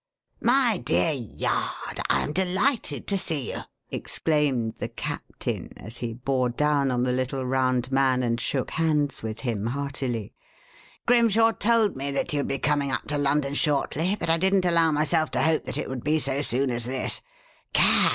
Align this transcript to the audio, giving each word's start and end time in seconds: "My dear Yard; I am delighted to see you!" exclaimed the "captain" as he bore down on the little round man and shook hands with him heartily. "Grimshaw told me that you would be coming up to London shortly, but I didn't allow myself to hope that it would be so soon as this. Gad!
"My 0.41 0.79
dear 0.83 1.11
Yard; 1.11 1.99
I 2.09 2.21
am 2.23 2.33
delighted 2.33 3.05
to 3.05 3.19
see 3.19 3.51
you!" 3.51 3.59
exclaimed 3.91 4.77
the 4.79 4.87
"captain" 4.87 5.73
as 5.77 5.97
he 5.97 6.11
bore 6.11 6.49
down 6.49 6.89
on 6.89 7.03
the 7.03 7.11
little 7.11 7.45
round 7.45 7.91
man 7.91 8.23
and 8.23 8.41
shook 8.41 8.71
hands 8.71 9.21
with 9.21 9.41
him 9.41 9.67
heartily. 9.67 10.33
"Grimshaw 11.05 11.51
told 11.51 11.95
me 11.95 12.09
that 12.09 12.33
you 12.33 12.39
would 12.39 12.47
be 12.47 12.57
coming 12.57 12.91
up 12.91 13.05
to 13.09 13.17
London 13.19 13.53
shortly, 13.53 14.15
but 14.19 14.27
I 14.31 14.39
didn't 14.39 14.65
allow 14.65 14.91
myself 14.91 15.29
to 15.37 15.43
hope 15.43 15.65
that 15.65 15.77
it 15.77 15.87
would 15.87 16.03
be 16.03 16.17
so 16.17 16.41
soon 16.41 16.71
as 16.71 16.85
this. 16.85 17.21
Gad! 17.71 18.09